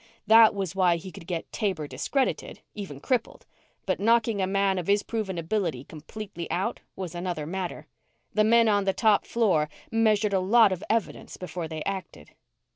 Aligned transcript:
That 0.25 0.55
was 0.55 0.75
why 0.75 0.95
he 0.95 1.11
could 1.11 1.27
get 1.27 1.51
Taber 1.51 1.85
discredited, 1.87 2.61
even 2.73 2.99
crippled. 2.99 3.45
But 3.85 3.99
knocking 3.99 4.41
a 4.41 4.47
man 4.47 4.79
of 4.79 4.87
his 4.87 5.03
proven 5.03 5.37
ability 5.37 5.83
completely 5.83 6.49
out 6.49 6.79
was 6.95 7.13
another 7.13 7.45
matter. 7.45 7.85
The 8.33 8.43
men 8.43 8.67
on 8.67 8.85
the 8.85 8.93
top 8.93 9.27
floor 9.27 9.69
measured 9.91 10.33
a 10.33 10.39
lot 10.39 10.71
of 10.71 10.83
evidence 10.89 11.37
before 11.37 11.67
they 11.67 11.83
acted. 11.83 12.31